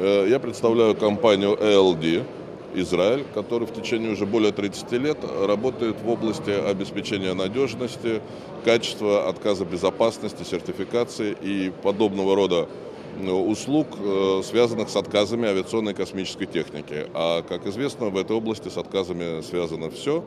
[0.00, 2.24] Э, Я представляю компанию ALD
[2.74, 8.22] Израиль, которая в течение уже более 30 лет работает в области обеспечения надежности,
[8.64, 12.66] качества, отказа безопасности, сертификации и подобного рода
[13.20, 17.06] э, услуг, э, связанных с отказами авиационной и космической техники.
[17.12, 20.24] А, как известно, в этой области с отказами связано все.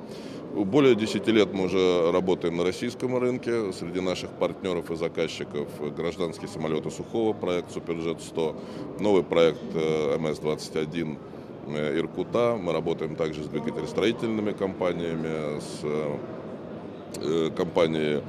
[0.53, 3.73] Более 10 лет мы уже работаем на российском рынке.
[3.73, 8.55] Среди наших партнеров и заказчиков гражданские самолеты Сухого, проект Суперджет-100,
[8.99, 11.17] новый проект э, МС-21
[11.69, 12.55] э, Иркута.
[12.61, 18.21] Мы работаем также с двигателестроительными компаниями, с э, компанией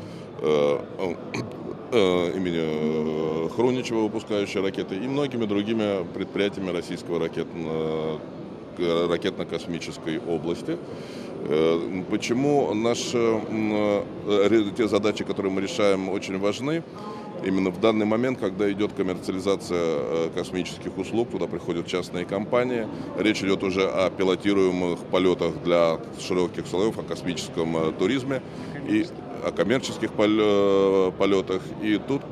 [1.92, 8.18] имени Хруничева, выпускающей ракеты, и многими другими предприятиями российского ракетно-
[8.78, 10.76] ракетно-космической области.
[11.46, 16.82] Э, Почему наши э, те задачи, которые мы решаем, очень важны?
[17.44, 22.86] Именно в данный момент, когда идет коммерциализация э, космических услуг, туда приходят частные компании.
[23.18, 28.40] Речь идет уже о пилотируемых полетах для широких слоев, о космическом э, туризме
[28.88, 29.06] и
[29.44, 31.60] о коммерческих э, полетах.
[31.82, 32.22] И тут,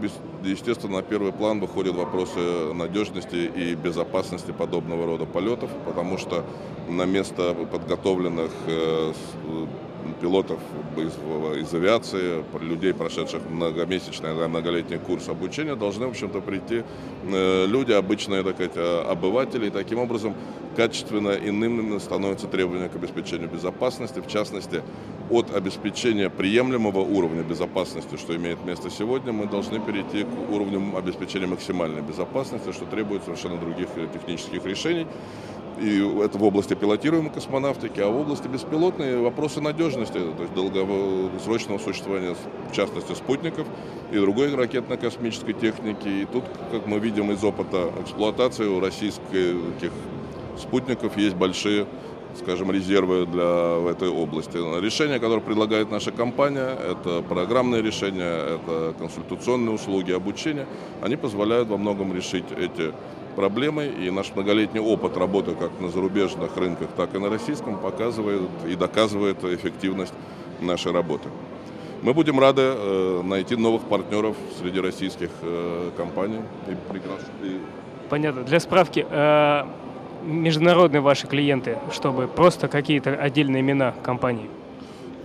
[0.43, 6.43] естественно, на первый план выходят вопросы надежности и безопасности подобного рода полетов, потому что
[6.89, 8.51] на место подготовленных
[10.21, 10.59] пилотов
[10.97, 11.13] из,
[11.63, 16.83] из авиации, людей, прошедших многомесячный, многолетний курс обучения, должны, в общем-то, прийти
[17.25, 20.35] э, люди, обычные, так сказать, э, обыватели, и таким образом
[20.77, 24.83] качественно иным становятся требования к обеспечению безопасности, в частности,
[25.31, 31.47] от обеспечения приемлемого уровня безопасности, что имеет место сегодня, мы должны перейти к уровню обеспечения
[31.47, 35.07] максимальной безопасности, что требует совершенно других э, технических решений.
[35.83, 41.79] И это в области пилотируемой космонавтики, а в области беспилотной вопросы надежности, то есть долгосрочного
[41.79, 42.37] существования,
[42.71, 43.67] в частности, спутников
[44.13, 46.07] и другой ракетно-космической техники.
[46.07, 49.91] И тут, как мы видим из опыта эксплуатации у российских
[50.57, 51.87] спутников, есть большие
[52.39, 54.57] скажем, резервы для в этой области.
[54.81, 60.67] Решение, которое предлагает наша компания, это программные решения, это консультационные услуги, обучение.
[61.01, 62.93] Они позволяют во многом решить эти
[63.37, 68.43] проблемы, и наш многолетний опыт работы как на зарубежных рынках, так и на российском показывает
[68.69, 70.15] и доказывает эффективность
[70.61, 71.29] нашей работы.
[72.03, 76.41] Мы будем рады э, найти новых партнеров среди российских э, компаний
[78.09, 78.43] Понятно.
[78.43, 79.63] Для справки, э,
[80.25, 84.49] международные ваши клиенты, чтобы просто какие-то отдельные имена компаний.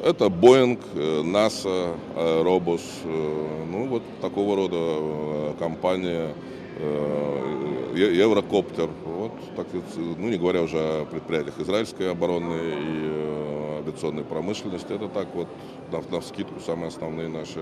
[0.04, 6.34] Это Boeing, э, NASA, э, ну вот такого рода э, компания,
[6.80, 13.80] э, Еврокоптер, вот, так, сказать, ну не говоря уже о предприятиях израильской оборонной и э,
[13.80, 15.48] авиационной промышленности, это так вот
[15.92, 17.60] на, на вскидку самые основные наши